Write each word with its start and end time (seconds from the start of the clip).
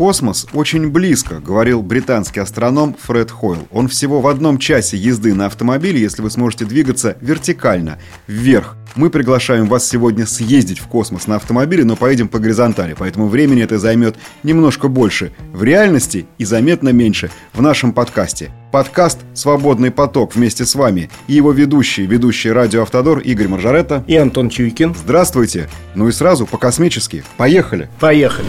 Космос 0.00 0.46
очень 0.54 0.88
близко, 0.88 1.40
говорил 1.40 1.82
британский 1.82 2.40
астроном 2.40 2.96
Фред 3.02 3.30
Хойл. 3.30 3.68
Он 3.70 3.86
всего 3.86 4.22
в 4.22 4.28
одном 4.28 4.56
часе 4.56 4.96
езды 4.96 5.34
на 5.34 5.44
автомобиле, 5.44 6.00
если 6.00 6.22
вы 6.22 6.30
сможете 6.30 6.64
двигаться 6.64 7.18
вертикально, 7.20 7.98
вверх. 8.26 8.78
Мы 8.94 9.10
приглашаем 9.10 9.66
вас 9.66 9.86
сегодня 9.86 10.24
съездить 10.24 10.78
в 10.78 10.86
космос 10.86 11.26
на 11.26 11.36
автомобиле, 11.36 11.84
но 11.84 11.96
поедем 11.96 12.28
по 12.28 12.38
горизонтали, 12.38 12.96
поэтому 12.98 13.28
времени 13.28 13.62
это 13.62 13.78
займет 13.78 14.16
немножко 14.42 14.88
больше 14.88 15.32
в 15.52 15.62
реальности 15.62 16.24
и 16.38 16.46
заметно 16.46 16.88
меньше 16.94 17.30
в 17.52 17.60
нашем 17.60 17.92
подкасте. 17.92 18.52
Подкаст 18.72 19.18
«Свободный 19.34 19.90
поток» 19.90 20.34
вместе 20.34 20.64
с 20.64 20.76
вами 20.76 21.10
и 21.26 21.34
его 21.34 21.52
ведущие, 21.52 22.06
ведущие 22.06 22.54
радио 22.54 22.84
«Автодор» 22.84 23.18
Игорь 23.18 23.48
Моржаретто 23.48 24.02
и 24.06 24.16
Антон 24.16 24.48
Чуйкин. 24.48 24.94
Здравствуйте! 24.94 25.68
Ну 25.94 26.08
и 26.08 26.12
сразу 26.12 26.46
по-космически. 26.46 27.22
Поехали! 27.36 27.90
Поехали! 28.00 28.48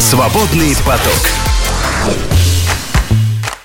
Свободный 0.00 0.74
поток. 0.84 2.14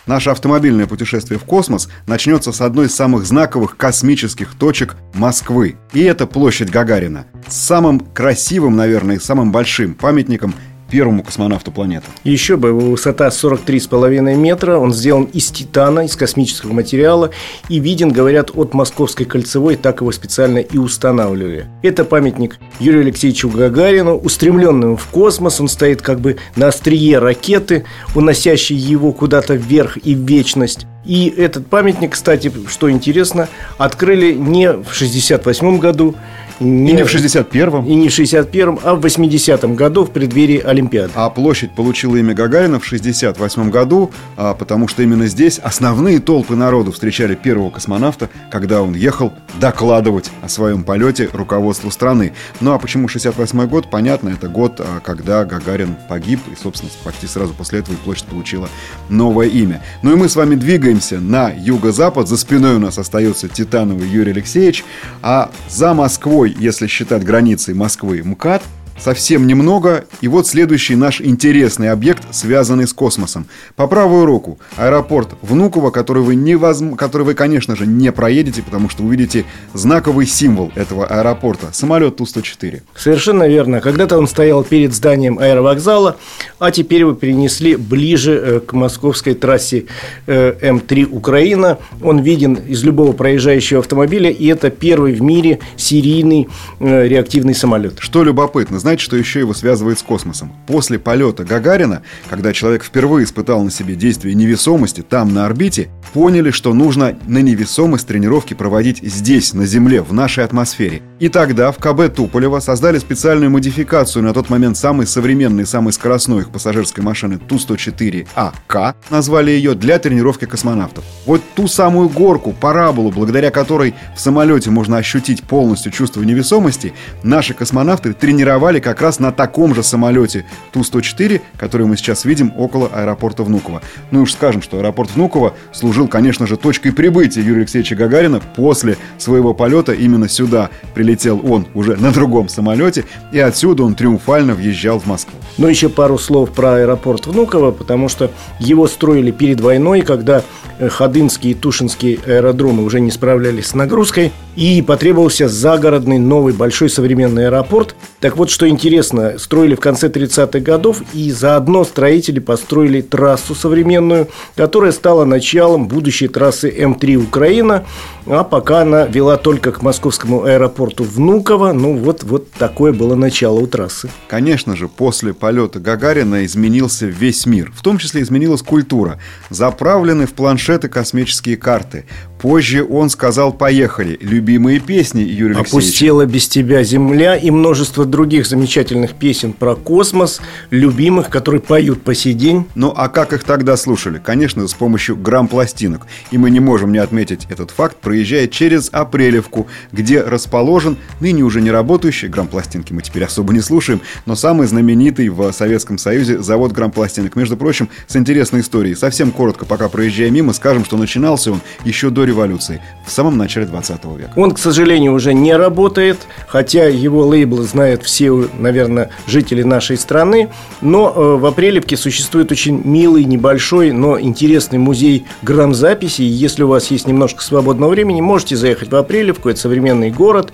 Наше 0.06 0.30
автомобильное 0.30 0.88
путешествие 0.88 1.40
в 1.40 1.44
космос 1.44 1.90
начнется 2.08 2.52
с 2.52 2.62
одной 2.62 2.88
из 2.88 2.96
самых 2.96 3.26
знаковых 3.26 3.78
космических 3.78 4.54
точек 4.54 4.96
Москвы. 5.14 5.78
И 5.94 6.02
это 6.02 6.28
площадь 6.28 6.70
Гагарина. 6.70 7.26
С 7.48 7.56
самым 7.56 8.00
красивым, 8.00 8.76
наверное, 8.76 9.18
и 9.18 9.20
самым 9.20 9.52
большим 9.52 9.94
памятником 9.94 10.54
первому 10.90 11.24
космонавту 11.24 11.72
планеты. 11.72 12.06
Еще 12.24 12.58
бы, 12.58 12.70
его 12.70 12.80
высота 12.80 13.28
43,5 13.28 14.36
метра, 14.36 14.78
он 14.78 14.94
сделан 14.94 15.26
из 15.26 15.50
титана, 15.52 16.06
из 16.06 16.16
космического 16.16 16.74
материала 16.74 17.32
и 17.70 17.80
виден, 17.80 18.12
говорят, 18.12 18.52
от 18.56 18.74
Московской 18.74 19.26
кольцевой, 19.26 19.76
так 19.76 20.02
его 20.02 20.12
специально 20.12 20.60
и 20.60 20.78
устанавливали. 20.78 21.68
Это 21.82 22.04
памятник 22.04 22.60
Юрию 22.80 23.02
Алексеевичу 23.02 23.50
Гагарину, 23.50 24.18
устремленному 24.18 24.98
в 24.98 25.08
космос, 25.08 25.59
он 25.62 25.68
стоит 25.68 26.02
как 26.02 26.20
бы 26.20 26.38
на 26.56 26.68
острие 26.68 27.20
ракеты, 27.20 27.86
уносящей 28.16 28.76
его 28.76 29.12
куда-то 29.12 29.56
вверх 29.56 29.98
и 29.98 30.16
в 30.16 30.20
вечность. 30.20 30.86
И 31.06 31.34
этот 31.38 31.68
памятник, 31.68 32.12
кстати, 32.12 32.52
что 32.68 32.92
интересно, 32.92 33.48
открыли 33.78 34.34
не 34.34 34.68
в 34.68 34.92
1968 34.92 35.80
году, 35.80 36.16
не, 36.60 36.92
и 36.92 36.96
не 36.96 37.04
в 37.04 37.14
61-м. 37.14 37.86
И 37.86 37.96
не 37.96 38.10
в 38.10 38.12
61-м, 38.12 38.80
а 38.84 38.96
в 38.96 39.06
80-м 39.06 39.76
году 39.76 40.04
в 40.04 40.12
преддверии 40.12 40.60
Олимпиады. 40.60 41.12
А 41.16 41.30
площадь 41.30 41.72
получила 41.72 42.18
имя 42.18 42.34
Гагарина 42.34 42.80
в 42.80 42.92
68-м 42.92 43.72
году, 43.72 44.12
а, 44.36 44.54
потому 44.54 44.88
что 44.88 45.02
именно 45.02 45.28
здесь 45.28 45.60
основные 45.60 46.20
толпы 46.20 46.56
народу 46.56 46.92
встречали 46.92 47.36
первого 47.36 47.70
космонавта, 47.70 48.30
когда 48.52 48.82
он 48.82 48.94
ехал 48.94 49.34
докладывать 49.60 50.32
о 50.42 50.50
своем 50.50 50.84
полете 50.84 51.30
руководству 51.32 51.92
страны. 51.92 52.34
Ну 52.60 52.74
а 52.74 52.80
почему 52.80 53.08
68-й 53.08 53.68
год? 53.68 53.90
Понятно, 53.90 54.30
это 54.30 54.50
год, 54.50 54.80
а, 54.80 55.00
когда 55.00 55.46
Гагарин 55.46 55.96
погиб, 56.10 56.42
и, 56.52 56.62
собственно, 56.62 56.92
почти 57.04 57.28
сразу 57.28 57.54
после 57.54 57.80
этого 57.80 57.96
и 57.96 57.98
площадь 57.98 58.26
получила 58.26 58.70
новое 59.08 59.48
имя. 59.48 59.82
Ну 60.02 60.14
и 60.14 60.16
мы 60.16 60.28
с 60.28 60.36
вами 60.36 60.56
двигаемся 60.56 61.20
на 61.20 61.52
юго-запад. 61.56 62.28
За 62.28 62.38
спиной 62.38 62.76
у 62.76 62.80
нас 62.80 62.98
остается 62.98 63.48
титановый 63.48 64.10
Юрий 64.10 64.32
Алексеевич, 64.32 64.84
а 65.22 65.52
за 65.70 65.94
Москвой 65.94 66.48
если 66.58 66.88
считать 66.88 67.23
границей 67.23 67.73
Москвы, 67.73 68.23
МКАД– 68.23 68.64
Совсем 69.00 69.47
немного, 69.47 70.05
и 70.22 70.28
вот 70.28 70.45
следующий 70.47 70.95
наш 70.95 71.22
интересный 71.22 71.89
объект, 71.89 72.23
связанный 72.31 72.88
с 72.88 72.94
космосом. 72.94 73.47
По 73.75 73.88
правую 73.88 74.25
руку 74.25 74.59
аэропорт 74.75 75.30
Внуково, 75.41 75.89
который 75.89 76.22
вы, 76.22 76.36
невозм... 76.36 76.95
который 76.95 77.23
вы, 77.23 77.33
конечно 77.33 77.75
же, 77.75 77.88
не 77.88 78.11
проедете, 78.11 78.61
потому 78.61 78.89
что 78.89 79.03
увидите 79.03 79.45
знаковый 79.73 80.28
символ 80.28 80.72
этого 80.75 81.06
аэропорта– 81.06 81.67
самолет 81.72 82.17
Ту-104. 82.17 82.81
Совершенно 82.95 83.47
верно. 83.47 83.80
Когда-то 83.80 84.17
он 84.17 84.28
стоял 84.28 84.64
перед 84.64 84.94
зданием 84.94 85.39
аэровокзала, 85.39 86.17
а 86.59 86.72
теперь 86.72 87.00
его 87.00 87.13
перенесли 87.13 87.78
ближе 87.78 88.34
э, 88.34 88.59
к 88.59 88.74
московской 88.74 89.34
трассе 89.34 89.85
э, 90.28 90.53
М3 90.62 91.06
Украина. 91.06 91.78
Он 92.03 92.19
виден 92.19 92.56
из 92.56 92.84
любого 92.84 93.13
проезжающего 93.13 93.79
автомобиля, 93.79 94.29
и 94.29 94.45
это 94.47 94.69
первый 94.69 95.13
в 95.13 95.22
мире 95.22 95.59
серийный 95.78 96.50
э, 96.79 97.07
реактивный 97.07 97.56
самолет. 97.56 98.00
Что 98.00 98.24
любопытно, 98.24 98.79
знаете, 98.89 99.03
что 99.03 99.17
еще 99.17 99.38
его 99.38 99.53
связывает 99.53 100.00
с 100.00 100.01
космосом? 100.01 100.51
После 100.66 100.97
полета 100.97 101.44
Гагарина, 101.44 102.01
когда 102.27 102.53
человек 102.53 102.83
впервые 102.83 103.25
испытал 103.25 103.61
на 103.61 103.69
себе 103.69 103.94
действие 103.94 104.33
невесомости 104.33 105.01
там, 105.01 105.31
на 105.31 105.45
орбите, 105.45 105.89
поняли, 106.11 106.50
что 106.50 106.73
нужно 106.73 107.16
на 107.27 107.38
невесомость 107.38 108.07
тренировки 108.07 108.55
проводить 108.55 109.03
здесь, 109.03 109.53
на 109.53 109.67
Земле, 109.67 110.01
в 110.01 110.11
нашей 110.11 110.44
атмосфере. 110.44 111.03
И 111.19 111.29
тогда 111.29 111.72
в 111.72 111.77
КБ 111.77 112.16
Туполева 112.16 112.59
создали 112.61 112.97
специальную 112.97 113.51
модификацию 113.51 114.23
на 114.23 114.33
тот 114.33 114.50
момент 114.50 114.75
самой 114.75 115.06
современной, 115.06 115.67
самой 115.67 115.94
скоростной 115.94 116.41
их 116.41 116.50
пассажирской 116.50 117.03
машины 117.03 117.38
Ту-104АК, 117.38 118.95
назвали 119.11 119.51
ее 119.51 119.75
для 119.75 120.00
тренировки 120.00 120.45
космонавтов. 120.45 121.03
Вот 121.27 121.44
ту 121.56 121.67
самую 121.67 122.09
горку, 122.09 122.56
параболу, 122.59 123.11
благодаря 123.11 123.51
которой 123.51 123.94
в 124.16 124.19
самолете 124.19 124.71
можно 124.71 124.97
ощутить 124.97 125.44
полностью 125.44 125.91
чувство 125.91 126.23
невесомости, 126.23 126.94
наши 127.21 127.53
космонавты 127.53 128.13
тренировали 128.13 128.78
летали 128.79 128.90
как 128.90 129.01
раз 129.01 129.19
на 129.19 129.31
таком 129.31 129.75
же 129.75 129.84
самолете 129.84 130.45
Ту-104, 130.72 131.41
который 131.57 131.85
мы 131.85 131.97
сейчас 131.97 132.25
видим 132.25 132.51
около 132.57 132.88
аэропорта 132.88 133.44
Внуково. 133.44 133.81
Ну 134.12 134.22
уж 134.22 134.34
скажем, 134.34 134.62
что 134.62 134.78
аэропорт 134.78 135.12
Внуково 135.16 135.53
служил, 135.72 136.07
конечно 136.07 136.47
же, 136.47 136.57
точкой 136.57 136.91
прибытия 136.91 137.41
Юрия 137.41 137.62
Алексеевича 137.62 137.95
Гагарина. 137.95 138.41
После 138.56 138.97
своего 139.18 139.53
полета 139.53 139.94
именно 139.94 140.29
сюда 140.29 140.69
прилетел 140.94 141.41
он 141.44 141.66
уже 141.73 141.95
на 141.95 142.12
другом 142.12 142.50
самолете, 142.50 143.06
и 143.34 143.39
отсюда 143.39 143.84
он 143.84 143.95
триумфально 143.95 144.53
въезжал 144.53 145.00
в 145.00 145.06
Москву. 145.06 145.35
Ну, 145.57 145.68
еще 145.68 145.89
пару 145.89 146.18
слов 146.18 146.51
про 146.51 146.75
аэропорт 146.75 147.28
Внуково, 147.28 147.72
потому 147.72 148.09
что 148.09 148.31
его 148.59 148.88
строили 148.88 149.31
перед 149.31 149.59
войной, 149.62 150.01
когда 150.01 150.41
э, 150.79 150.89
Ходынские 150.89 151.51
и 151.51 151.56
Тушинские 151.56 152.19
аэродромы 152.25 152.84
уже 152.84 153.00
не 153.00 153.12
справлялись 153.12 153.68
с 153.68 153.73
нагрузкой, 153.75 154.31
и 154.59 154.81
потребовался 154.81 155.47
загородный 155.47 156.20
новый 156.20 156.53
большой 156.53 156.90
современный 156.90 157.47
аэропорт. 157.47 157.96
Так 158.20 158.36
вот, 158.36 158.50
что 158.50 158.68
интересно, 158.68 159.40
строили 159.40 159.74
в 159.74 159.80
конце 159.80 160.09
30-х 160.09 160.59
годов, 160.59 161.02
и 161.14 161.31
заодно 161.31 161.86
строители 161.86 162.40
построили 162.40 163.00
трассу 163.00 163.56
современную, 163.56 164.28
которая 164.58 164.92
стала 164.92 165.24
началом 165.24 165.88
будущей 165.88 166.28
трассы 166.28 166.69
М3 166.69 167.16
Украина, 167.16 167.86
а 168.25 168.44
пока 168.44 168.81
она 168.81 169.06
вела 169.06 169.38
только 169.38 169.72
к 169.72 169.81
московскому 169.81 170.44
аэропорту 170.44 171.06
Внуково. 171.06 171.72
Ну, 171.72 171.96
вот, 171.96 172.24
вот 172.24 172.52
такое 172.52 172.92
было 172.92 173.16
начало 173.16 173.59
у 173.59 173.68
трассы. 173.68 174.09
Конечно 174.28 174.75
же, 174.75 174.90
после 174.90 175.34
полета 175.34 175.80
Гагарина 175.80 176.46
изменился 176.46 177.06
весь 177.06 177.46
мир. 177.46 177.72
В 177.74 177.81
том 177.81 177.98
числе 177.98 178.24
изменилась 178.24 178.62
культура. 178.62 179.19
Заправлены 179.50 180.28
в 180.28 180.34
планшеты 180.34 180.90
космические 180.90 181.56
карты. 181.56 182.03
Позже 182.39 182.85
он 182.89 183.09
сказал 183.09 183.51
«Поехали». 183.51 184.17
Любимые 184.22 184.79
песни 184.79 185.22
Юрия 185.22 185.57
Алексеевича. 185.57 185.77
«Опустела 185.77 186.25
без 186.25 186.47
тебя 186.47 186.83
земля» 186.83 187.35
и 187.35 187.51
множество 187.51 188.05
других 188.05 188.45
замечательных 188.45 189.13
песен 189.13 189.51
про 189.51 189.75
космос, 189.75 190.39
любимых, 190.69 191.29
которые 191.29 191.61
поют 191.61 192.01
по 192.01 192.16
сей 192.16 192.33
день. 192.33 192.66
Ну, 192.75 192.94
а 192.95 193.09
как 193.09 193.33
их 193.33 193.44
тогда 193.44 193.75
слушали? 193.75 194.22
Конечно, 194.23 194.66
с 194.66 194.73
помощью 194.73 195.17
грамм-пластинок. 195.17 196.07
И 196.31 196.38
мы 196.38 196.50
не 196.50 196.61
можем 196.61 196.94
не 196.94 197.00
отметить 197.00 197.45
этот 197.50 197.72
факт, 197.72 197.97
проезжая 197.97 198.47
через 198.47 198.89
Апрелевку, 198.94 199.67
где 199.91 200.21
расположен 200.21 200.95
ныне 201.19 201.44
уже 201.44 201.59
не 201.59 201.71
работающий, 201.71 202.29
грамм-пластинки 202.29 202.94
мы 202.94 203.01
теперь 203.01 203.25
особо 203.25 203.51
не 203.53 203.61
слушаем, 203.61 204.00
но 204.25 204.35
самый 204.35 204.66
знаменитый 204.67 205.27
в 205.27 205.51
Советском 205.51 205.97
Союзе 205.97 206.39
завод 206.39 206.71
грамм-пластинок. 206.71 207.35
Между 207.35 207.57
прочим, 207.57 207.89
с 208.07 208.16
интересной 208.16 208.61
историей. 208.61 208.95
Совсем 208.95 209.31
коротко, 209.31 209.66
пока 209.66 209.89
проезжая 209.89 210.29
мимо, 210.29 210.53
скажем, 210.53 210.85
что 210.85 210.95
начинался 210.95 211.51
он 211.51 211.59
еще 211.83 212.09
до 212.09 212.28
революции, 212.29 212.81
в 213.06 213.12
самом 213.12 213.38
начале 213.38 213.66
20 213.66 214.06
века. 214.17 214.31
Он, 214.35 214.51
к 214.51 214.59
сожалению, 214.59 215.13
уже 215.13 215.33
не 215.33 215.56
работает, 215.56 216.18
хотя 216.48 216.86
его 216.86 217.25
лейбл 217.25 217.62
знают 217.63 218.04
все, 218.04 218.48
наверное, 218.57 219.09
жители 219.27 219.63
нашей 219.63 219.98
страны. 219.98 220.50
Но 220.81 221.12
э, 221.15 221.36
в 221.38 221.45
Апрелевке 221.45 221.98
существует 221.98 222.51
очень 222.51 222.81
милый, 222.83 223.24
небольшой, 223.24 223.92
но 223.92 224.19
интересный 224.19 224.80
музей 224.80 225.25
грамзаписи. 225.42 226.21
И 226.21 226.25
если 226.25 226.63
у 226.63 226.68
вас 226.68 226.92
есть 226.92 227.07
немножко 227.07 227.44
свободного 227.44 227.92
времени, 227.92 228.21
можете 228.21 228.56
заехать 228.56 228.92
в 228.92 228.95
Апрелевку, 228.95 229.50
это 229.50 229.59
современный 229.59 230.12
город 230.12 230.54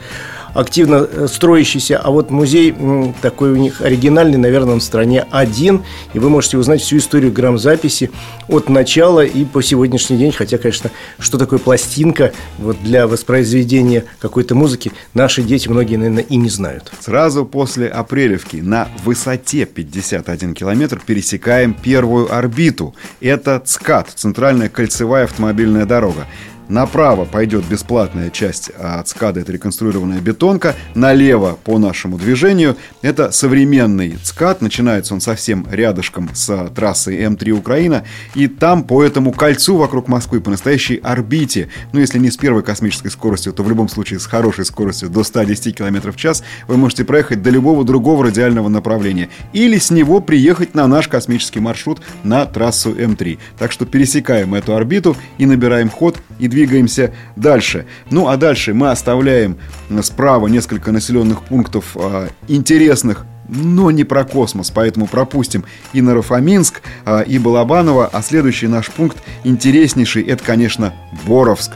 активно 0.56 1.08
э, 1.10 1.28
строящийся, 1.28 2.00
а 2.00 2.10
вот 2.10 2.32
музей 2.32 2.74
такой 3.22 3.52
у 3.52 3.56
них 3.58 3.82
оригинальный, 3.82 4.38
наверное, 4.38 4.76
в 4.76 4.82
стране 4.82 5.26
один, 5.30 5.84
и 6.14 6.20
вы 6.20 6.30
можете 6.30 6.58
узнать 6.58 6.82
всю 6.82 6.98
историю 6.98 7.32
грамзаписи 7.32 8.10
от 8.48 8.70
начала 8.70 9.24
и 9.24 9.46
по 9.46 9.62
сегодняшний 9.62 10.18
день, 10.18 10.32
хотя, 10.32 10.58
конечно, 10.58 10.90
что 11.20 11.38
такое 11.38 11.60
пластинка 11.60 12.32
вот 12.58 12.78
для 12.82 13.06
воспроизведения 13.06 14.06
какой-то 14.20 14.56
музыки, 14.56 14.92
наши 15.14 15.44
дети 15.44 15.68
многие, 15.68 15.98
наверное, 15.98 16.24
и 16.24 16.38
не 16.38 16.50
знают. 16.50 16.92
Сразу 17.02 17.46
после 17.46 17.88
Апрелевки 17.88 18.58
на 18.58 18.88
высоте 19.04 19.66
51 19.66 20.54
километр 20.54 21.02
пересекаем 21.06 21.74
первую 21.74 22.34
орбиту. 22.34 22.96
Это 23.20 23.62
ЦКАД, 23.64 24.10
Центральная 24.16 24.70
кольцевая 24.70 25.26
автомобильная 25.26 25.86
дорога. 25.86 26.26
Направо 26.70 27.26
пойдет 27.26 27.66
бесплатная 27.66 28.30
часть 28.30 28.70
от 28.70 29.08
ЦКАДа, 29.08 29.42
это 29.42 29.52
реконструированная 29.52 30.20
бетонка. 30.20 30.76
Налево 30.96 31.58
по 31.64 31.78
нашему 31.78 32.18
движению 32.18 32.76
это 33.02 33.32
современный 33.32 34.18
ЦКАД. 34.22 34.62
Начинается 34.62 35.14
он 35.14 35.22
совсем 35.22 35.68
рядышком 35.70 36.30
с 36.34 36.70
трассой 36.76 37.18
М3 37.22 37.52
Украина. 37.52 38.04
И 38.34 38.48
там 38.48 38.84
по 38.84 39.04
этому 39.04 39.32
кольцу 39.32 39.78
вокруг 39.78 40.08
Москвы, 40.08 40.42
по 40.42 40.50
настоящей 40.50 40.98
орбите, 40.98 41.70
ну 41.94 42.00
если 42.00 42.18
не 42.18 42.32
с 42.32 42.38
первой 42.38 42.64
космической 42.64 43.10
скоростью, 43.10 43.54
то 43.54 43.64
в 43.64 43.70
любом 43.70 43.88
случае 43.88 44.20
с 44.20 44.26
хорошей 44.26 44.66
скоростью 44.66 45.10
до 45.10 45.24
110 45.24 45.76
км 45.76 46.12
в 46.12 46.16
час, 46.16 46.44
вы 46.68 46.78
можете 46.78 47.06
проехать 47.06 47.44
до 47.44 47.52
любого 47.52 47.84
другого 47.84 48.26
радиального 48.26 48.70
направления. 48.70 49.30
Или 49.54 49.78
с 49.78 49.92
него 49.92 50.20
приехать 50.20 50.74
на 50.74 50.88
наш 50.88 51.08
космический 51.08 51.60
маршрут 51.60 52.02
на 52.24 52.46
трассу 52.46 52.92
М3. 52.92 53.38
Так 53.60 53.72
что 53.72 53.86
пересекаем 53.86 54.56
эту 54.56 54.76
орбиту 54.76 55.16
и 55.38 55.46
набираем 55.46 55.90
ход 55.90 56.18
и 56.40 56.48
двигаемся 56.48 57.14
дальше. 57.36 57.86
Ну 58.10 58.28
а 58.28 58.38
дальше 58.38 58.74
мы 58.74 58.92
оставляем 58.92 59.58
справа 60.02 60.48
несколько 60.48 60.92
населенных 60.92 61.44
пунктов 61.44 61.96
э, 61.96 62.30
интересных 62.48 63.26
но 63.48 63.92
не 63.92 64.04
про 64.04 64.24
космос, 64.24 64.72
поэтому 64.72 65.08
пропустим 65.08 65.66
и 65.94 66.02
Нарафаминск, 66.02 66.82
а, 67.06 67.22
и 67.22 67.38
Балабаново, 67.38 68.10
а 68.12 68.22
следующий 68.22 68.68
наш 68.68 68.90
пункт 68.90 69.18
интереснейший, 69.44 70.24
это, 70.24 70.44
конечно, 70.44 70.94
Боровск. 71.28 71.74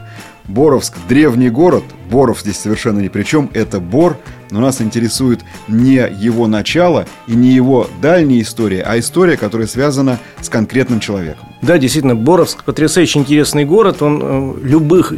Боровск– 0.47 0.95
древний 1.07 1.51
город, 1.51 1.83
Боров 2.09 2.41
здесь 2.41 2.57
совершенно 2.57 2.99
ни 2.99 3.07
при 3.07 3.21
чем, 3.21 3.51
это 3.53 3.79
Бор, 3.79 4.17
но 4.49 4.59
нас 4.59 4.81
интересует 4.81 5.41
не 5.67 5.97
его 5.97 6.47
начало 6.47 7.05
и 7.27 7.35
не 7.35 7.49
его 7.49 7.87
дальняя 8.01 8.41
история, 8.41 8.81
а 8.81 8.97
история, 8.97 9.37
которая 9.37 9.67
связана 9.67 10.17
с 10.41 10.49
конкретным 10.49 10.99
человеком. 10.99 11.48
Да, 11.61 11.77
действительно, 11.77 12.15
Боровск 12.15 12.63
потрясающе 12.63 13.19
интересный 13.19 13.65
город. 13.65 14.01
Он 14.01 14.21
э, 14.21 14.53
любых 14.63 15.13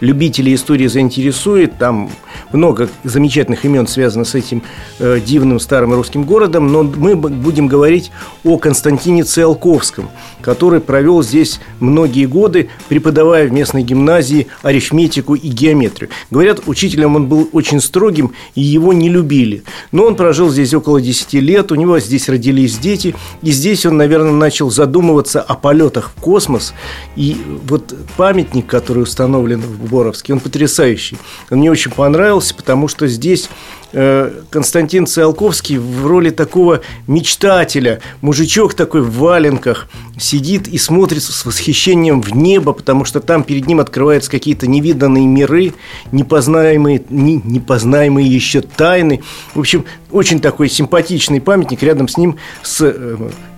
любителей 0.00 0.54
истории 0.54 0.86
заинтересует. 0.86 1.76
Там 1.78 2.10
много 2.52 2.88
замечательных 3.04 3.64
имен 3.64 3.86
связано 3.86 4.24
с 4.24 4.34
этим 4.34 4.62
э, 4.98 5.20
дивным 5.24 5.60
старым 5.60 5.94
русским 5.94 6.24
городом. 6.24 6.72
Но 6.72 6.82
мы 6.82 7.16
будем 7.16 7.66
говорить 7.66 8.10
о 8.44 8.58
Константине 8.58 9.24
Циолковском, 9.24 10.10
который 10.40 10.80
провел 10.80 11.22
здесь 11.22 11.60
многие 11.80 12.26
годы, 12.26 12.68
преподавая 12.88 13.46
в 13.46 13.52
местной 13.52 13.82
гимназии 13.82 14.48
арифметику 14.62 15.34
и 15.34 15.48
геометрию. 15.48 16.10
Говорят, 16.30 16.60
учителем 16.66 17.16
он 17.16 17.26
был 17.26 17.48
очень 17.52 17.80
строгим, 17.80 18.32
и 18.54 18.60
его 18.60 18.92
не 18.92 19.08
любили. 19.08 19.62
Но 19.92 20.04
он 20.04 20.16
прожил 20.16 20.50
здесь 20.50 20.74
около 20.74 21.00
10 21.00 21.34
лет, 21.34 21.72
у 21.72 21.74
него 21.74 21.98
здесь 22.00 22.28
родились 22.28 22.78
дети, 22.78 23.14
и 23.42 23.50
здесь 23.50 23.86
он, 23.86 23.96
наверное, 23.96 24.32
начал 24.32 24.70
задумываться 24.70 25.40
о 25.40 25.54
полетах 25.54 26.12
в 26.16 26.20
космос. 26.20 26.74
И 27.16 27.36
вот 27.68 27.94
памятник, 28.16 28.66
который 28.66 29.02
установлен 29.02 29.60
в 29.60 29.90
Боровске, 29.90 30.32
он 30.32 30.40
потрясающий. 30.40 31.18
Он 31.50 31.58
мне 31.58 31.70
очень 31.70 31.90
понравился, 31.90 32.31
потому 32.56 32.88
что 32.88 33.06
здесь 33.08 33.50
э, 33.92 34.32
Константин 34.50 35.06
Циолковский 35.06 35.76
в 35.76 36.06
роли 36.06 36.30
такого 36.30 36.80
мечтателя, 37.06 38.00
мужичок 38.20 38.74
такой 38.74 39.02
в 39.02 39.12
валенках, 39.18 39.88
сидит 40.18 40.68
и 40.68 40.78
смотрит 40.78 41.22
с 41.22 41.44
восхищением 41.44 42.22
в 42.22 42.34
небо, 42.34 42.72
потому 42.72 43.04
что 43.04 43.20
там 43.20 43.44
перед 43.44 43.66
ним 43.66 43.80
открываются 43.80 44.30
какие-то 44.30 44.66
невиданные 44.66 45.26
миры, 45.26 45.74
непознаемые, 46.10 47.02
не, 47.10 47.40
непознаемые 47.44 48.26
еще 48.26 48.60
тайны. 48.62 49.22
В 49.54 49.60
общем, 49.60 49.84
очень 50.10 50.40
такой 50.40 50.68
симпатичный 50.68 51.40
памятник. 51.40 51.82
Рядом 51.82 52.08
с 52.08 52.16
ним 52.16 52.38
с 52.62 52.80
э, 52.80 53.16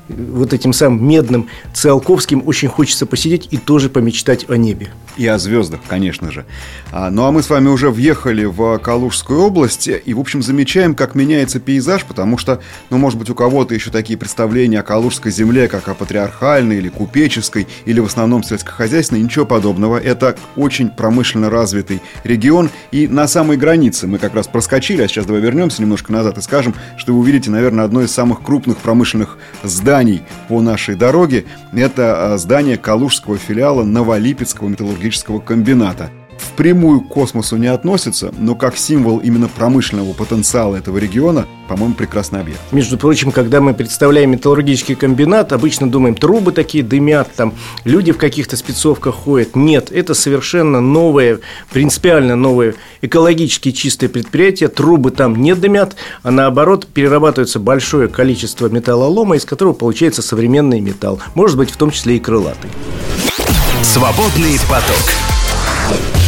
вот 0.08 0.52
этим 0.52 0.72
самым 0.72 1.06
медным 1.06 1.48
Циолковским 1.72 2.42
очень 2.46 2.68
хочется 2.68 3.06
посидеть 3.06 3.48
и 3.50 3.56
тоже 3.56 3.88
помечтать 3.88 4.48
о 4.48 4.56
небе. 4.56 4.90
И 5.16 5.26
о 5.28 5.38
звездах, 5.38 5.80
конечно 5.86 6.32
же. 6.32 6.44
А, 6.90 7.08
ну 7.08 7.24
а 7.24 7.30
мы 7.30 7.42
с 7.42 7.50
вами 7.50 7.68
уже 7.68 7.90
въехали 7.90 8.44
в 8.44 8.78
Калужскую 8.78 9.40
область 9.40 9.88
и, 9.88 10.12
в 10.12 10.18
общем, 10.18 10.42
замечаем, 10.42 10.96
как 10.96 11.14
меняется 11.14 11.60
пейзаж, 11.60 12.04
потому 12.04 12.36
что, 12.36 12.60
ну, 12.90 12.98
может 12.98 13.18
быть, 13.18 13.30
у 13.30 13.34
кого-то 13.34 13.74
еще 13.74 13.92
такие 13.92 14.18
представления 14.18 14.80
о 14.80 14.82
Калужской 14.82 15.30
земле, 15.30 15.68
как 15.68 15.88
о 15.88 15.94
патриархальной 15.94 16.78
или 16.78 16.88
купеческой, 16.88 17.68
или 17.84 18.00
в 18.00 18.06
основном 18.06 18.42
сельскохозяйственной, 18.42 19.22
ничего 19.22 19.46
подобного. 19.46 19.98
Это 19.98 20.36
очень 20.56 20.90
промышленно 20.90 21.48
развитый 21.48 22.02
регион, 22.24 22.70
и 22.90 23.06
на 23.06 23.28
самой 23.28 23.56
границе 23.56 24.08
мы 24.08 24.18
как 24.18 24.34
раз 24.34 24.48
проскочили, 24.48 25.02
а 25.02 25.08
сейчас 25.08 25.26
давай 25.26 25.42
вернемся 25.42 25.80
немножко 25.80 26.12
назад 26.12 26.38
и 26.38 26.42
скажем, 26.42 26.74
что 26.96 27.12
вы 27.12 27.20
увидите, 27.20 27.52
наверное, 27.52 27.84
одно 27.84 28.02
из 28.02 28.10
самых 28.10 28.42
крупных 28.42 28.78
промышленных 28.78 29.38
зданий 29.62 30.22
по 30.48 30.60
нашей 30.60 30.96
дороге. 30.96 31.44
Это 31.72 32.34
а, 32.34 32.38
здание 32.38 32.76
Калужского 32.76 33.38
филиала 33.38 33.84
Новолипецкого 33.84 34.68
металлургического 34.68 35.03
комбината 35.44 36.10
впрямую 36.54 37.00
к 37.00 37.08
космосу 37.08 37.56
не 37.56 37.66
относится, 37.66 38.32
но 38.38 38.54
как 38.54 38.76
символ 38.76 39.18
именно 39.18 39.48
промышленного 39.48 40.12
потенциала 40.12 40.76
этого 40.76 40.98
региона, 40.98 41.46
по-моему, 41.68 41.94
прекрасный 41.94 42.40
объект. 42.40 42.60
Между 42.72 42.98
прочим, 42.98 43.32
когда 43.32 43.60
мы 43.60 43.74
представляем 43.74 44.30
металлургический 44.30 44.94
комбинат, 44.94 45.52
обычно 45.52 45.90
думаем, 45.90 46.14
трубы 46.14 46.52
такие 46.52 46.84
дымят, 46.84 47.32
там 47.34 47.54
люди 47.84 48.12
в 48.12 48.18
каких-то 48.18 48.56
спецовках 48.56 49.14
ходят. 49.14 49.56
Нет, 49.56 49.90
это 49.90 50.14
совершенно 50.14 50.80
новое, 50.80 51.40
принципиально 51.72 52.36
новое 52.36 52.74
экологически 53.02 53.72
чистое 53.72 54.08
предприятие. 54.08 54.68
Трубы 54.68 55.10
там 55.10 55.36
не 55.36 55.54
дымят, 55.54 55.96
а 56.22 56.30
наоборот 56.30 56.86
перерабатывается 56.86 57.58
большое 57.58 58.08
количество 58.08 58.68
металлолома, 58.68 59.36
из 59.36 59.44
которого 59.44 59.72
получается 59.72 60.22
современный 60.22 60.80
металл. 60.80 61.20
Может 61.34 61.56
быть, 61.56 61.70
в 61.70 61.76
том 61.76 61.90
числе 61.90 62.16
и 62.16 62.20
крылатый. 62.20 62.70
Свободный 63.84 64.58
поток. 64.66 66.23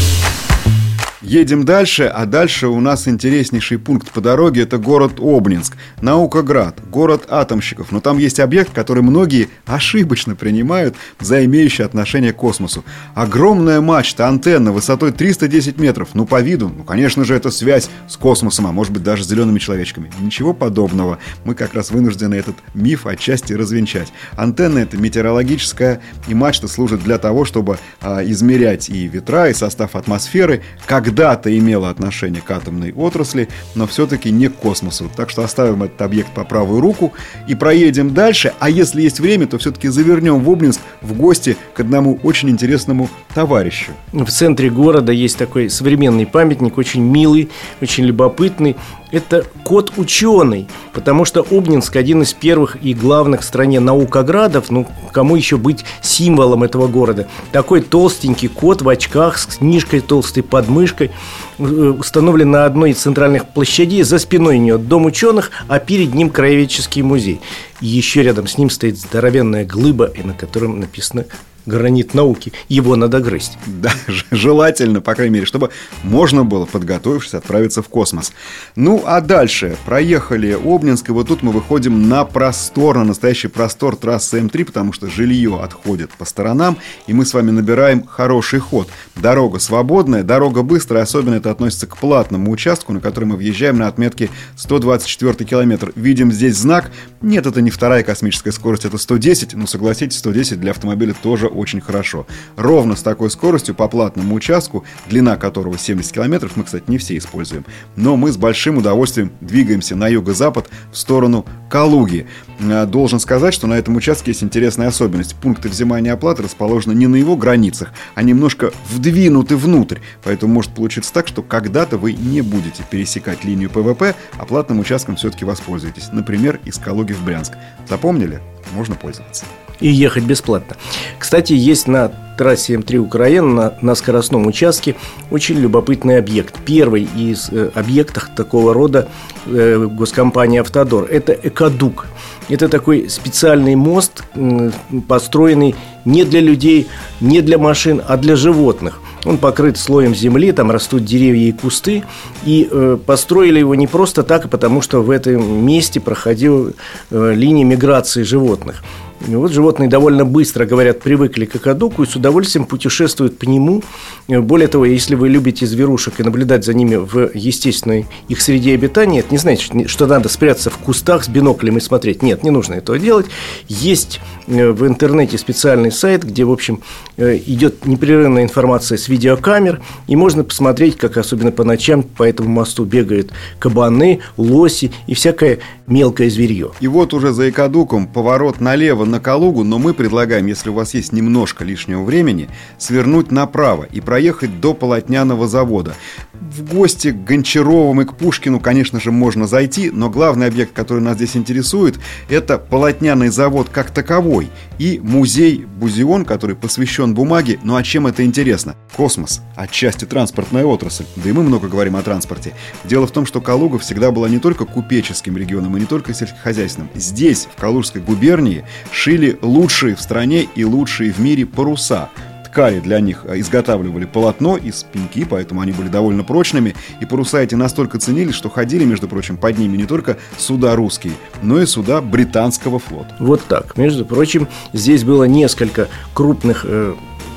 Едем 1.26 1.64
дальше, 1.64 2.04
а 2.04 2.24
дальше 2.24 2.68
у 2.68 2.80
нас 2.80 3.08
интереснейший 3.08 3.80
пункт 3.80 4.12
по 4.12 4.20
дороге– 4.20 4.62
это 4.62 4.78
город 4.78 5.14
Обнинск, 5.18 5.76
Наукоград, 6.00 6.78
город 6.88 7.24
атомщиков. 7.28 7.90
Но 7.90 8.00
там 8.00 8.18
есть 8.18 8.38
объект, 8.38 8.72
который 8.72 9.02
многие 9.02 9.48
ошибочно 9.66 10.36
принимают 10.36 10.94
за 11.18 11.44
имеющий 11.44 11.82
отношение 11.82 12.32
к 12.32 12.36
космосу. 12.36 12.84
Огромная 13.16 13.80
мачта, 13.80 14.28
антенна 14.28 14.70
высотой 14.70 15.10
310 15.10 15.80
метров. 15.80 16.10
Ну, 16.14 16.26
по 16.26 16.40
виду, 16.40 16.68
ну, 16.68 16.84
конечно 16.84 17.24
же, 17.24 17.34
это 17.34 17.50
связь 17.50 17.90
с 18.08 18.16
космосом, 18.16 18.68
а 18.68 18.72
может 18.72 18.92
быть 18.92 19.02
даже 19.02 19.24
с 19.24 19.28
зелеными 19.28 19.58
человечками. 19.58 20.12
Ничего 20.20 20.54
подобного. 20.54 21.18
Мы 21.44 21.56
как 21.56 21.74
раз 21.74 21.90
вынуждены 21.90 22.36
этот 22.36 22.54
миф 22.72 23.04
отчасти 23.04 23.52
развенчать. 23.52 24.12
Антенна– 24.36 24.78
это 24.80 24.96
метеорологическая, 24.96 26.00
и 26.28 26.34
мачта 26.34 26.68
служит 26.68 27.02
для 27.02 27.18
того, 27.18 27.44
чтобы 27.44 27.78
а, 28.00 28.22
измерять 28.22 28.88
и 28.88 29.08
ветра, 29.08 29.50
и 29.50 29.54
состав 29.54 29.96
атмосферы, 29.96 30.62
когда 30.86 31.15
когда-то 31.16 31.56
имела 31.58 31.88
отношение 31.88 32.42
к 32.42 32.50
атомной 32.50 32.92
отрасли, 32.92 33.48
но 33.74 33.86
все-таки 33.86 34.30
не 34.30 34.48
к 34.48 34.56
космосу. 34.56 35.10
Так 35.16 35.30
что 35.30 35.42
оставим 35.42 35.82
этот 35.82 36.02
объект 36.02 36.30
по 36.34 36.44
правую 36.44 36.82
руку 36.82 37.14
и 37.48 37.54
проедем 37.54 38.12
дальше. 38.12 38.52
А 38.58 38.68
если 38.68 39.00
есть 39.00 39.18
время, 39.18 39.46
то 39.46 39.56
все-таки 39.56 39.88
завернем 39.88 40.40
в 40.40 40.50
Обнинск 40.50 40.82
в 41.00 41.14
гости 41.14 41.56
к 41.72 41.80
одному 41.80 42.18
очень 42.22 42.50
интересному 42.50 43.08
товарищу. 43.32 43.92
В 44.12 44.30
центре 44.30 44.68
города 44.68 45.10
есть 45.10 45.38
такой 45.38 45.70
современный 45.70 46.26
памятник, 46.26 46.76
очень 46.76 47.02
милый, 47.02 47.48
очень 47.80 48.04
любопытный 48.04 48.76
это 49.10 49.44
кот 49.64 49.92
ученый, 49.96 50.68
потому 50.92 51.24
что 51.24 51.46
Обнинск 51.50 51.96
один 51.96 52.22
из 52.22 52.32
первых 52.32 52.76
и 52.82 52.94
главных 52.94 53.40
в 53.40 53.44
стране 53.44 53.80
наукоградов, 53.80 54.70
ну, 54.70 54.86
кому 55.12 55.36
еще 55.36 55.56
быть 55.56 55.84
символом 56.02 56.64
этого 56.64 56.88
города. 56.88 57.28
Такой 57.52 57.80
толстенький 57.80 58.48
кот 58.48 58.82
в 58.82 58.88
очках 58.88 59.38
с 59.38 59.46
книжкой 59.46 60.00
толстой 60.00 60.42
подмышкой, 60.42 61.10
э, 61.58 61.62
установлен 61.62 62.50
на 62.50 62.64
одной 62.64 62.90
из 62.90 62.98
центральных 62.98 63.48
площадей, 63.48 64.02
за 64.02 64.18
спиной 64.18 64.56
у 64.56 64.60
нее 64.60 64.78
дом 64.78 65.06
ученых, 65.06 65.50
а 65.68 65.78
перед 65.78 66.14
ним 66.14 66.30
краеведческий 66.30 67.02
музей. 67.02 67.40
И 67.80 67.86
еще 67.86 68.22
рядом 68.22 68.46
с 68.46 68.58
ним 68.58 68.70
стоит 68.70 68.98
здоровенная 68.98 69.64
глыба, 69.64 70.06
и 70.06 70.22
на 70.22 70.34
котором 70.34 70.80
написано 70.80 71.26
гранит 71.66 72.14
науки, 72.14 72.52
его 72.68 72.96
надо 72.96 73.20
грызть. 73.20 73.58
Да, 73.66 73.92
желательно, 74.30 75.00
по 75.00 75.14
крайней 75.14 75.34
мере, 75.34 75.46
чтобы 75.46 75.70
можно 76.02 76.44
было, 76.44 76.64
подготовившись, 76.64 77.34
отправиться 77.34 77.82
в 77.82 77.88
космос. 77.88 78.32
Ну, 78.76 79.02
а 79.04 79.20
дальше 79.20 79.76
проехали 79.84 80.56
Обнинск, 80.64 81.08
и 81.08 81.12
вот 81.12 81.28
тут 81.28 81.42
мы 81.42 81.52
выходим 81.52 82.08
на 82.08 82.24
простор, 82.24 82.96
на 82.96 83.04
настоящий 83.04 83.48
простор 83.48 83.96
трассы 83.96 84.38
М3, 84.40 84.64
потому 84.64 84.92
что 84.92 85.08
жилье 85.08 85.60
отходит 85.62 86.10
по 86.10 86.24
сторонам, 86.24 86.78
и 87.06 87.12
мы 87.12 87.26
с 87.26 87.34
вами 87.34 87.50
набираем 87.50 88.06
хороший 88.06 88.60
ход. 88.60 88.88
Дорога 89.16 89.58
свободная, 89.58 90.22
дорога 90.22 90.62
быстрая, 90.62 91.02
особенно 91.02 91.34
это 91.34 91.50
относится 91.50 91.86
к 91.86 91.96
платному 91.96 92.50
участку, 92.50 92.92
на 92.92 93.00
который 93.00 93.24
мы 93.24 93.36
въезжаем 93.36 93.78
на 93.78 93.88
отметке 93.88 94.30
124 94.56 95.48
километр. 95.48 95.92
Видим 95.96 96.32
здесь 96.32 96.56
знак. 96.56 96.90
Нет, 97.20 97.46
это 97.46 97.60
не 97.60 97.70
вторая 97.70 98.02
космическая 98.02 98.52
скорость, 98.52 98.84
это 98.84 98.98
110, 98.98 99.54
но 99.54 99.66
согласитесь, 99.66 100.18
110 100.18 100.60
для 100.60 100.70
автомобиля 100.70 101.14
тоже 101.14 101.48
очень 101.56 101.80
хорошо. 101.80 102.26
Ровно 102.56 102.96
с 102.96 103.02
такой 103.02 103.30
скоростью 103.30 103.74
по 103.74 103.88
платному 103.88 104.34
участку, 104.34 104.84
длина 105.08 105.36
которого 105.36 105.78
70 105.78 106.12
километров, 106.12 106.56
мы, 106.56 106.64
кстати, 106.64 106.84
не 106.86 106.98
все 106.98 107.16
используем, 107.16 107.64
но 107.96 108.16
мы 108.16 108.30
с 108.30 108.36
большим 108.36 108.78
удовольствием 108.78 109.32
двигаемся 109.40 109.96
на 109.96 110.08
юго-запад 110.08 110.68
в 110.92 110.96
сторону 110.96 111.46
Калуги. 111.68 112.26
Э, 112.60 112.86
должен 112.86 113.20
сказать, 113.20 113.54
что 113.54 113.66
на 113.66 113.74
этом 113.74 113.96
участке 113.96 114.30
есть 114.30 114.42
интересная 114.42 114.88
особенность. 114.88 115.34
Пункты 115.36 115.68
взимания 115.68 116.12
оплаты 116.12 116.42
расположены 116.42 116.92
не 116.92 117.06
на 117.06 117.16
его 117.16 117.36
границах, 117.36 117.92
а 118.14 118.22
немножко 118.22 118.72
вдвинуты 118.90 119.56
внутрь. 119.56 119.98
Поэтому 120.22 120.54
может 120.54 120.72
получиться 120.72 121.12
так, 121.12 121.26
что 121.28 121.42
когда-то 121.42 121.98
вы 121.98 122.12
не 122.12 122.40
будете 122.40 122.82
пересекать 122.88 123.44
линию 123.44 123.70
ПВП, 123.70 124.14
а 124.38 124.46
платным 124.46 124.78
участком 124.80 125.16
все-таки 125.16 125.44
воспользуетесь. 125.44 126.10
Например, 126.12 126.60
из 126.64 126.78
Калуги 126.78 127.12
в 127.12 127.24
Брянск. 127.24 127.54
Запомнили? 127.88 128.40
Можно 128.72 128.94
пользоваться. 128.94 129.44
И 129.80 129.88
ехать 129.88 130.24
бесплатно. 130.24 130.76
Кстати, 131.18 131.52
есть 131.52 131.86
на 131.86 132.10
трассе 132.36 132.74
М3 132.74 132.98
Украина 132.98 133.48
на, 133.48 133.74
на 133.80 133.94
скоростном 133.94 134.46
участке 134.46 134.94
очень 135.30 135.58
любопытный 135.58 136.18
объект. 136.18 136.56
Первый 136.64 137.08
из 137.16 137.48
э, 137.50 137.70
объектов 137.74 138.30
такого 138.36 138.74
рода 138.74 139.08
э, 139.46 139.86
госкомпании 139.90 140.60
«Автодор»– 140.60 141.04
это 141.10 141.32
«Экодук». 141.32 142.06
Это 142.48 142.68
такой 142.68 143.10
специальный 143.10 143.74
мост, 143.74 144.22
э, 144.34 144.70
построенный 145.08 145.74
не 146.04 146.24
для 146.24 146.40
людей, 146.40 146.86
не 147.20 147.40
для 147.40 147.58
машин, 147.58 148.00
а 148.06 148.16
для 148.16 148.36
животных. 148.36 149.00
Он 149.24 149.38
покрыт 149.38 149.76
слоем 149.76 150.14
земли, 150.14 150.52
там 150.52 150.70
растут 150.70 151.04
деревья 151.04 151.48
и 151.48 151.52
кусты. 151.52 152.04
И 152.44 152.68
э, 152.70 152.96
построили 153.04 153.58
его 153.58 153.74
не 153.74 153.88
просто 153.88 154.22
так, 154.22 154.44
а 154.44 154.48
потому 154.48 154.80
что 154.80 155.02
в 155.02 155.10
этом 155.10 155.66
месте 155.66 155.98
проходила 155.98 156.72
э, 157.10 157.32
линия 157.34 157.64
миграции 157.64 158.22
животных. 158.22 158.84
И 159.26 159.34
вот 159.34 159.52
животные 159.52 159.88
довольно 159.88 160.24
быстро, 160.24 160.66
говорят, 160.66 161.00
привыкли 161.00 161.44
к 161.46 161.56
акадуку 161.56 162.02
и 162.02 162.06
с 162.06 162.14
удовольствием 162.16 162.64
путешествуют 162.64 163.38
по 163.38 163.44
нему. 163.44 163.82
Более 164.28 164.68
того, 164.68 164.84
если 164.84 165.14
вы 165.14 165.28
любите 165.28 165.66
зверушек 165.66 166.20
и 166.20 166.22
наблюдать 166.22 166.64
за 166.64 166.74
ними 166.74 166.96
в 166.96 167.30
естественной 167.34 168.06
их 168.28 168.40
среде 168.40 168.74
обитания, 168.74 169.20
это 169.20 169.28
не 169.32 169.38
значит, 169.38 169.90
что 169.90 170.06
надо 170.06 170.28
спрятаться 170.28 170.70
в 170.70 170.78
кустах 170.78 171.24
с 171.24 171.28
биноклем 171.28 171.78
и 171.78 171.80
смотреть. 171.80 172.22
Нет, 172.22 172.42
не 172.42 172.50
нужно 172.50 172.74
этого 172.74 172.98
делать. 172.98 173.26
Есть 173.68 174.20
э, 174.46 174.70
в 174.70 174.86
интернете 174.86 175.38
специальный 175.38 175.90
сайт, 175.90 176.24
где, 176.24 176.44
в 176.44 176.52
общем, 176.52 176.76
э, 176.76 177.05
идет 177.16 177.86
непрерывная 177.86 178.42
информация 178.42 178.98
с 178.98 179.08
видеокамер, 179.08 179.82
и 180.06 180.16
можно 180.16 180.44
посмотреть, 180.44 180.96
как 180.96 181.16
особенно 181.16 181.52
по 181.52 181.64
ночам 181.64 182.02
по 182.02 182.22
этому 182.22 182.50
мосту 182.50 182.84
бегают 182.84 183.32
кабаны, 183.58 184.20
лоси 184.36 184.92
и 185.06 185.14
всякое 185.14 185.58
мелкое 185.86 186.28
зверье. 186.30 186.72
И 186.80 186.88
вот 186.88 187.14
уже 187.14 187.32
за 187.32 187.48
Икадуком 187.48 188.06
поворот 188.06 188.60
налево 188.60 189.04
на 189.04 189.20
Калугу, 189.20 189.64
но 189.64 189.78
мы 189.78 189.94
предлагаем, 189.94 190.46
если 190.46 190.70
у 190.70 190.74
вас 190.74 190.94
есть 190.94 191.12
немножко 191.12 191.64
лишнего 191.64 192.02
времени, 192.02 192.48
свернуть 192.78 193.30
направо 193.30 193.84
и 193.84 194.00
проехать 194.00 194.60
до 194.60 194.74
полотняного 194.74 195.48
завода. 195.48 195.94
В 196.32 196.74
гости 196.74 197.12
к 197.12 197.24
Гончаровым 197.24 198.02
и 198.02 198.04
к 198.04 198.14
Пушкину, 198.14 198.60
конечно 198.60 199.00
же, 199.00 199.10
можно 199.10 199.46
зайти, 199.46 199.90
но 199.90 200.10
главный 200.10 200.46
объект, 200.46 200.72
который 200.72 201.02
нас 201.02 201.16
здесь 201.16 201.36
интересует, 201.36 201.98
это 202.28 202.58
полотняный 202.58 203.28
завод 203.28 203.68
как 203.70 203.90
таковой 203.90 204.48
и 204.78 205.00
музей 205.02 205.64
Бузион, 205.64 206.24
который 206.24 206.56
посвящен 206.56 207.05
бумаге. 207.14 207.58
Ну 207.62 207.76
а 207.76 207.82
чем 207.82 208.06
это 208.06 208.24
интересно? 208.24 208.76
Космос, 208.96 209.40
отчасти 209.54 210.04
транспортная 210.04 210.64
отрасль, 210.64 211.04
да 211.16 211.30
и 211.30 211.32
мы 211.32 211.42
много 211.42 211.68
говорим 211.68 211.96
о 211.96 212.02
транспорте. 212.02 212.54
Дело 212.84 213.06
в 213.06 213.10
том, 213.10 213.26
что 213.26 213.40
Калуга 213.40 213.78
всегда 213.78 214.10
была 214.10 214.28
не 214.28 214.38
только 214.38 214.64
купеческим 214.64 215.36
регионом 215.36 215.76
и 215.76 215.80
не 215.80 215.86
только 215.86 216.14
сельскохозяйственным. 216.14 216.90
Здесь, 216.94 217.48
в 217.54 217.60
Калужской 217.60 218.00
губернии, 218.00 218.64
шили 218.90 219.38
лучшие 219.42 219.96
в 219.96 220.00
стране 220.00 220.48
и 220.54 220.64
лучшие 220.64 221.12
в 221.12 221.18
мире 221.18 221.46
паруса 221.46 222.08
ткали 222.56 222.80
для 222.80 223.00
них, 223.00 223.26
э, 223.26 223.38
изготавливали 223.40 224.06
полотно 224.06 224.56
из 224.56 224.82
пеньки, 224.84 225.26
поэтому 225.28 225.60
они 225.60 225.72
были 225.72 225.88
довольно 225.88 226.24
прочными. 226.24 226.74
И 227.02 227.04
паруса 227.04 227.42
эти 227.42 227.54
настолько 227.54 227.98
ценились, 227.98 228.34
что 228.34 228.48
ходили, 228.48 228.86
между 228.86 229.08
прочим, 229.08 229.36
под 229.36 229.58
ними 229.58 229.76
не 229.76 229.84
только 229.84 230.16
суда 230.38 230.74
русские, 230.74 231.12
но 231.42 231.60
и 231.60 231.66
суда 231.66 232.00
британского 232.00 232.78
флота. 232.78 233.14
Вот 233.18 233.42
так. 233.46 233.76
Между 233.76 234.06
прочим, 234.06 234.48
здесь 234.72 235.04
было 235.04 235.24
несколько 235.24 235.88
крупных 236.14 236.64
э, 236.66 236.94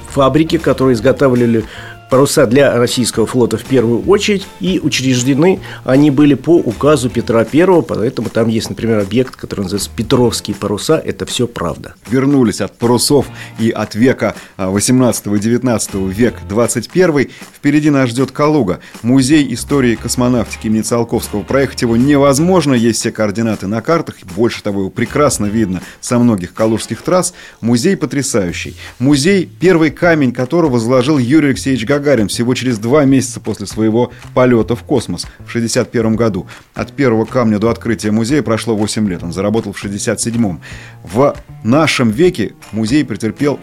фабрики, 0.09 0.57
которые 0.57 0.93
изготавливали 0.93 1.65
паруса 2.09 2.45
для 2.45 2.75
российского 2.75 3.25
флота 3.25 3.57
в 3.57 3.63
первую 3.63 4.03
очередь, 4.07 4.47
и 4.59 4.79
учреждены 4.81 5.59
они 5.85 6.11
были 6.11 6.33
по 6.33 6.57
указу 6.57 7.09
Петра 7.09 7.45
I, 7.51 7.81
поэтому 7.81 8.29
там 8.29 8.47
есть, 8.47 8.69
например, 8.69 8.99
объект, 8.99 9.35
который 9.35 9.61
называется 9.61 9.89
Петровские 9.95 10.55
паруса, 10.55 10.97
это 10.97 11.25
все 11.25 11.47
правда. 11.47 11.93
Вернулись 12.09 12.61
от 12.61 12.77
парусов 12.77 13.27
и 13.59 13.69
от 13.69 13.95
века 13.95 14.35
18 14.57 15.27
и 15.27 15.39
19 15.39 15.95
век 15.95 16.35
21 16.47 17.29
впереди 17.55 17.89
нас 17.89 18.09
ждет 18.09 18.31
Калуга, 18.31 18.79
музей 19.01 19.53
истории 19.53 19.95
космонавтики 19.95 20.67
имени 20.67 20.81
Циолковского. 20.81 21.43
Проехать 21.43 21.81
его 21.83 21.95
невозможно, 21.95 22.73
есть 22.73 22.99
все 22.99 23.11
координаты 23.11 23.67
на 23.67 23.81
картах, 23.81 24.15
больше 24.35 24.63
того, 24.63 24.81
его 24.81 24.89
прекрасно 24.89 25.45
видно 25.45 25.81
со 26.01 26.17
многих 26.19 26.53
калужских 26.53 27.01
трасс. 27.01 27.33
Музей 27.61 27.95
потрясающий. 27.95 28.75
Музей, 28.97 29.49
первый 29.59 29.91
камень 29.91 30.31
которого 30.31 30.79
заложил 30.79 31.17
Юрий 31.17 31.49
Алексеевич 31.49 31.85
Гагарин 31.85 31.98
Гагарин 31.99 32.29
всего 32.29 32.53
через 32.53 32.79
два 32.79 33.03
месяца 33.03 33.41
после 33.41 33.67
своего 33.67 34.11
полета 34.33 34.75
в 34.75 34.83
космос 34.83 35.23
в 35.23 35.49
1961 35.49 36.15
году. 36.15 36.47
От 36.73 36.93
первого 36.93 37.25
камня 37.25 37.59
до 37.59 37.69
открытия 37.69 38.11
музея 38.11 38.41
прошло 38.41 38.75
8 38.75 39.09
лет. 39.09 39.21
Он 39.21 39.33
заработал 39.33 39.73
в 39.73 39.77
1967. 39.77 40.59
В 41.03 41.35
нашем 41.63 42.09
веке 42.09 42.53
музей 42.71 43.03
претерпел 43.03 43.59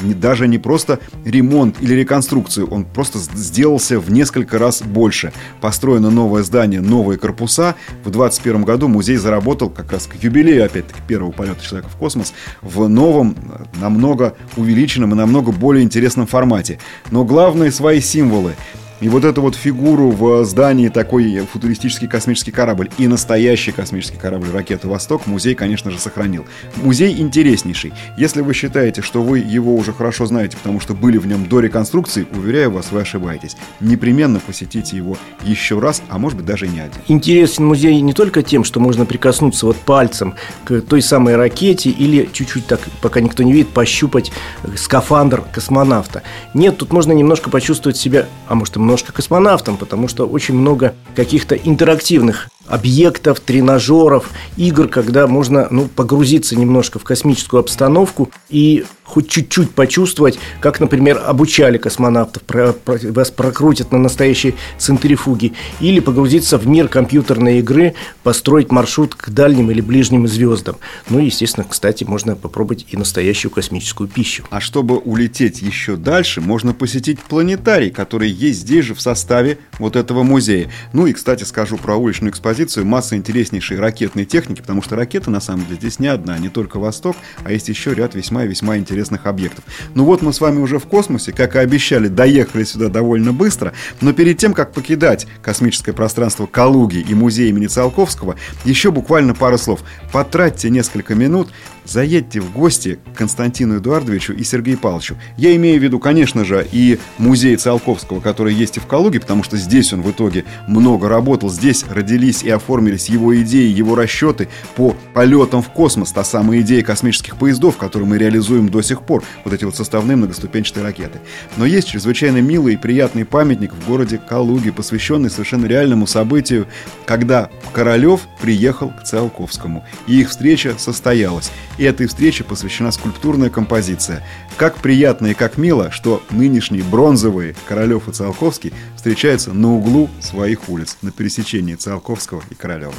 даже 0.00 0.48
не 0.48 0.58
просто 0.58 0.98
ремонт 1.24 1.76
или 1.80 1.94
реконструкцию, 1.94 2.68
он 2.68 2.84
просто 2.84 3.18
сделался 3.18 4.00
в 4.00 4.10
несколько 4.10 4.58
раз 4.58 4.82
больше. 4.82 5.32
Построено 5.60 6.10
новое 6.10 6.42
здание, 6.42 6.80
новые 6.80 7.18
корпуса. 7.18 7.74
В 8.04 8.10
2021 8.10 8.64
году 8.64 8.88
музей 8.88 9.16
заработал 9.16 9.70
как 9.70 9.92
раз 9.92 10.06
к 10.06 10.14
юбилею, 10.22 10.64
опять-таки, 10.64 11.00
первого 11.06 11.32
полета 11.32 11.62
человека 11.64 11.88
в 11.88 11.96
космос 11.96 12.32
в 12.60 12.88
новом, 12.88 13.36
намного 13.80 14.34
увеличенном 14.56 15.12
и 15.12 15.14
намного 15.14 15.52
более 15.52 15.84
интересном 15.84 16.26
формате. 16.26 16.78
Но 17.10 17.24
главные 17.24 17.70
свои 17.70 18.00
символы 18.00 18.54
и 19.02 19.08
вот 19.08 19.24
эту 19.24 19.42
вот 19.42 19.56
фигуру 19.56 20.10
в 20.12 20.44
здании 20.44 20.88
такой 20.88 21.40
футуристический 21.52 22.06
космический 22.06 22.52
корабль 22.52 22.88
и 22.98 23.08
настоящий 23.08 23.72
космический 23.72 24.16
корабль 24.16 24.50
ракеты 24.52 24.86
«Восток» 24.86 25.26
музей, 25.26 25.56
конечно 25.56 25.90
же, 25.90 25.98
сохранил. 25.98 26.46
Музей 26.76 27.20
интереснейший. 27.20 27.92
Если 28.16 28.42
вы 28.42 28.54
считаете, 28.54 29.02
что 29.02 29.20
вы 29.20 29.40
его 29.40 29.74
уже 29.74 29.92
хорошо 29.92 30.26
знаете, 30.26 30.56
потому 30.56 30.78
что 30.78 30.94
были 30.94 31.18
в 31.18 31.26
нем 31.26 31.48
до 31.48 31.58
реконструкции, 31.58 32.28
уверяю 32.32 32.70
вас, 32.70 32.92
вы 32.92 33.00
ошибаетесь. 33.00 33.56
Непременно 33.80 34.38
посетите 34.38 34.96
его 34.96 35.18
еще 35.42 35.80
раз, 35.80 36.00
а 36.08 36.18
может 36.18 36.38
быть 36.38 36.46
даже 36.46 36.68
не 36.68 36.78
один. 36.78 37.00
Интересен 37.08 37.66
музей 37.66 38.00
не 38.00 38.12
только 38.12 38.44
тем, 38.44 38.62
что 38.62 38.78
можно 38.78 39.04
прикоснуться 39.04 39.66
вот 39.66 39.78
пальцем 39.78 40.34
к 40.62 40.80
той 40.80 41.02
самой 41.02 41.34
ракете 41.34 41.90
или 41.90 42.30
чуть-чуть 42.32 42.66
так, 42.66 42.78
пока 43.00 43.20
никто 43.20 43.42
не 43.42 43.52
видит, 43.52 43.70
пощупать 43.70 44.30
скафандр 44.76 45.42
космонавта. 45.52 46.22
Нет, 46.54 46.78
тут 46.78 46.92
можно 46.92 47.10
немножко 47.10 47.50
почувствовать 47.50 47.96
себя, 47.96 48.28
а 48.46 48.54
может 48.54 48.76
и 48.76 48.78
много 48.78 48.91
немножко 48.92 49.12
космонавтом, 49.12 49.78
потому 49.78 50.06
что 50.06 50.26
очень 50.26 50.54
много 50.54 50.94
каких-то 51.16 51.54
интерактивных 51.54 52.50
объектов, 52.66 53.40
тренажеров, 53.40 54.30
игр, 54.56 54.88
когда 54.88 55.26
можно 55.26 55.68
ну, 55.70 55.88
погрузиться 55.88 56.56
немножко 56.56 56.98
в 56.98 57.04
космическую 57.04 57.60
обстановку 57.60 58.30
и 58.48 58.84
хоть 59.12 59.28
чуть-чуть 59.28 59.72
почувствовать, 59.72 60.38
как, 60.60 60.80
например, 60.80 61.20
обучали 61.26 61.76
космонавтов, 61.76 62.42
про, 62.44 62.72
про, 62.72 62.98
вас 63.10 63.30
прокрутят 63.30 63.92
на 63.92 63.98
настоящей 63.98 64.54
центрифуге, 64.78 65.52
или 65.80 66.00
погрузиться 66.00 66.56
в 66.56 66.66
мир 66.66 66.88
компьютерной 66.88 67.58
игры, 67.58 67.94
построить 68.22 68.72
маршрут 68.72 69.14
к 69.14 69.28
дальним 69.28 69.70
или 69.70 69.82
ближним 69.82 70.26
звездам. 70.26 70.76
Ну 71.10 71.18
и, 71.18 71.26
естественно, 71.26 71.66
кстати, 71.68 72.04
можно 72.04 72.36
попробовать 72.36 72.86
и 72.88 72.96
настоящую 72.96 73.50
космическую 73.50 74.08
пищу. 74.08 74.44
А 74.48 74.60
чтобы 74.60 74.96
улететь 74.96 75.60
еще 75.60 75.96
дальше, 75.96 76.40
можно 76.40 76.72
посетить 76.72 77.20
планетарий, 77.20 77.90
который 77.90 78.30
есть 78.30 78.60
здесь 78.60 78.86
же 78.86 78.94
в 78.94 79.02
составе 79.02 79.58
вот 79.78 79.96
этого 79.96 80.22
музея. 80.22 80.70
Ну 80.94 81.06
и, 81.06 81.12
кстати, 81.12 81.44
скажу 81.44 81.76
про 81.76 81.96
уличную 81.96 82.30
экспозицию. 82.30 82.51
Масса 82.84 83.16
интереснейшей 83.16 83.78
ракетной 83.78 84.24
техники, 84.24 84.60
потому 84.60 84.82
что 84.82 84.96
ракета, 84.96 85.30
на 85.30 85.40
самом 85.40 85.64
деле, 85.66 85.76
здесь 85.76 85.98
не 85.98 86.08
одна, 86.08 86.38
не 86.38 86.48
только 86.48 86.78
Восток, 86.78 87.16
а 87.44 87.52
есть 87.52 87.68
еще 87.68 87.94
ряд 87.94 88.14
весьма 88.14 88.44
и 88.44 88.48
весьма 88.48 88.76
интересных 88.76 89.26
объектов. 89.26 89.64
Ну 89.94 90.04
вот 90.04 90.22
мы 90.22 90.32
с 90.32 90.40
вами 90.40 90.58
уже 90.58 90.78
в 90.78 90.86
космосе, 90.86 91.32
как 91.32 91.56
и 91.56 91.58
обещали, 91.58 92.08
доехали 92.08 92.64
сюда 92.64 92.88
довольно 92.88 93.32
быстро, 93.32 93.72
но 94.00 94.12
перед 94.12 94.38
тем, 94.38 94.54
как 94.54 94.72
покидать 94.72 95.26
космическое 95.42 95.92
пространство 95.92 96.46
Калуги 96.46 96.98
и 96.98 97.14
музей 97.14 97.48
имени 97.48 97.66
Циолковского, 97.66 98.36
еще 98.64 98.90
буквально 98.90 99.34
пару 99.34 99.58
слов. 99.58 99.80
Потратьте 100.12 100.70
несколько 100.70 101.14
минут 101.14 101.48
заедьте 101.84 102.40
в 102.40 102.52
гости 102.52 102.98
к 103.14 103.18
Константину 103.18 103.78
Эдуардовичу 103.78 104.32
и 104.32 104.44
Сергею 104.44 104.78
Павловичу. 104.78 105.16
Я 105.36 105.54
имею 105.56 105.80
в 105.80 105.82
виду, 105.82 105.98
конечно 105.98 106.44
же, 106.44 106.66
и 106.70 106.98
музей 107.18 107.56
Циолковского, 107.56 108.20
который 108.20 108.54
есть 108.54 108.76
и 108.76 108.80
в 108.80 108.86
Калуге, 108.86 109.20
потому 109.20 109.42
что 109.42 109.56
здесь 109.56 109.92
он 109.92 110.02
в 110.02 110.10
итоге 110.10 110.44
много 110.68 111.08
работал, 111.08 111.50
здесь 111.50 111.84
родились 111.88 112.41
и 112.42 112.50
оформились 112.50 113.08
его 113.08 113.36
идеи, 113.40 113.70
его 113.70 113.94
расчеты 113.94 114.48
по 114.76 114.96
полетам 115.14 115.62
в 115.62 115.68
космос, 115.70 116.12
та 116.12 116.24
самая 116.24 116.60
идея 116.60 116.82
космических 116.82 117.36
поездов, 117.36 117.76
которую 117.76 118.08
мы 118.08 118.18
реализуем 118.18 118.68
до 118.68 118.82
сих 118.82 119.02
пор, 119.02 119.22
вот 119.44 119.54
эти 119.54 119.64
вот 119.64 119.76
составные 119.76 120.16
многоступенчатые 120.16 120.84
ракеты. 120.84 121.20
Но 121.56 121.66
есть 121.66 121.88
чрезвычайно 121.88 122.38
милый 122.38 122.74
и 122.74 122.76
приятный 122.76 123.24
памятник 123.24 123.72
в 123.72 123.86
городе 123.86 124.18
Калуге, 124.18 124.72
посвященный 124.72 125.30
совершенно 125.30 125.66
реальному 125.66 126.06
событию, 126.06 126.66
когда 127.06 127.50
Королев 127.72 128.22
приехал 128.40 128.90
к 128.90 129.04
Циолковскому, 129.04 129.84
и 130.06 130.20
их 130.20 130.30
встреча 130.30 130.74
состоялась. 130.78 131.50
И 131.78 131.84
этой 131.84 132.06
встрече 132.06 132.44
посвящена 132.44 132.90
скульптурная 132.90 133.50
композиция. 133.50 134.22
Как 134.56 134.76
приятно 134.76 135.28
и 135.28 135.34
как 135.34 135.56
мило, 135.58 135.90
что 135.90 136.22
нынешние 136.30 136.82
бронзовые 136.82 137.54
Королев 137.66 138.08
и 138.08 138.12
Циолковский 138.12 138.72
встречаются 138.96 139.52
на 139.52 139.74
углу 139.74 140.08
своих 140.20 140.68
улиц, 140.68 140.96
на 141.02 141.10
пересечении 141.10 141.74
Циолковского 141.74 142.31
и 142.50 142.54
Королева. 142.54 142.94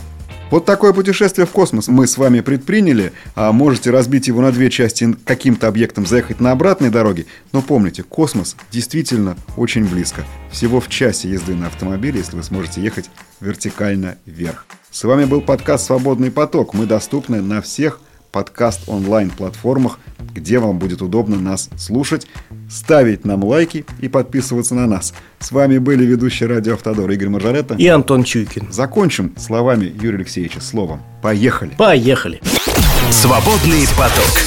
Вот 0.54 0.66
такое 0.66 0.94
путешествие 0.94 1.48
в 1.48 1.50
космос 1.50 1.88
мы 1.88 2.06
с 2.06 2.16
вами 2.16 2.42
предприняли, 2.42 3.12
а 3.34 3.52
можете 3.52 3.90
разбить 3.90 4.28
его 4.28 4.42
на 4.42 4.52
две 4.52 4.70
части, 4.70 5.16
каким-то 5.26 5.68
объектом 5.68 6.06
заехать 6.06 6.40
на 6.40 6.52
обратной 6.52 6.92
дороге. 6.92 7.26
Но 7.54 7.64
помните, 7.64 8.04
космос 8.04 8.56
действительно 8.70 9.36
очень 9.58 9.86
близко. 9.86 10.24
Всего 10.52 10.80
в 10.80 10.90
часе 10.90 11.30
езды 11.30 11.56
на 11.56 11.68
автомобиле, 11.68 12.20
если 12.20 12.36
вы 12.36 12.44
сможете 12.44 12.82
ехать 12.82 13.10
вертикально 13.40 14.18
вверх. 14.28 14.68
С 14.92 15.04
вами 15.06 15.26
был 15.26 15.42
подкаст 15.42 15.88
«Свободный 15.88 16.30
поток». 16.30 16.76
Мы 16.76 16.86
доступны 16.86 17.42
на 17.42 17.64
всех 17.64 18.00
подкаст 18.34 18.82
онлайн-платформах, 18.88 20.00
где 20.34 20.60
вам 20.60 20.80
будет 20.80 21.02
удобно 21.02 21.40
нас 21.40 21.70
слушать, 21.78 22.28
ставить 22.70 23.24
нам 23.24 23.44
лайки 23.44 23.86
и 24.02 24.10
подписываться 24.10 24.76
на 24.76 24.88
нас. 24.88 25.14
С 25.40 25.52
вами 25.52 25.78
были 25.78 26.04
ведущие 26.04 26.50
радио 26.50 26.74
Автодор 26.74 27.10
Игорь 27.12 27.30
Мажоретто 27.30 27.76
и 27.76 27.88
Антон 27.88 28.24
Чуйкин. 28.24 28.74
Закончим 28.74 29.34
словами 29.38 29.86
Юрия 29.86 30.18
Алексеевича 30.18 30.60
словом. 30.60 31.02
Поехали! 31.22 31.76
Поехали! 31.78 32.42
Свободный 33.12 33.88
поток. 33.96 34.42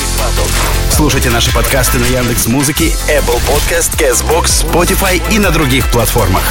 Слушайте 0.90 1.30
наши 1.30 1.54
подкасты 1.54 1.98
на 1.98 2.06
Яндекс 2.06 2.48
Музыке, 2.48 2.86
Apple 3.08 3.40
Podcast, 3.46 3.96
Castbox, 4.00 4.66
Spotify 4.66 5.22
и 5.32 5.38
на 5.38 5.50
других 5.50 5.90
платформах. 5.92 6.42